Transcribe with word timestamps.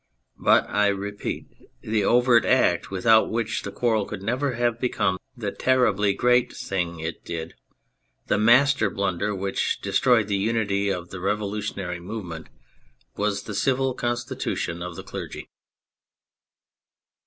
But, 0.39 0.67
I 0.67 0.87
repeat, 0.87 1.45
the 1.81 2.03
overt 2.03 2.43
act 2.43 2.89
without 2.89 3.29
which 3.29 3.61
the 3.61 3.71
quarrel 3.71 4.05
could 4.05 4.23
never 4.23 4.53
have 4.53 4.79
become 4.79 5.19
the 5.37 5.51
terribly 5.51 6.11
great 6.11 6.51
thing 6.53 6.99
it 6.99 7.23
did, 7.23 7.53
the 8.25 8.39
master 8.39 8.89
blunder 8.89 9.35
which 9.35 9.79
destroyed 9.79 10.27
the 10.27 10.37
unity 10.37 10.89
of 10.89 11.11
the 11.11 11.19
revolutionary 11.19 11.99
movement, 11.99 12.49
was 13.15 13.43
the 13.43 13.53
Civil 13.53 13.93
Constitution 13.93 14.81
of 14.81 14.95
the 14.95 15.03
Clergy. 15.03 15.51